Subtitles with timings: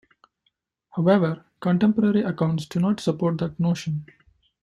[0.95, 4.07] However, contemporary accounts do not support that notion.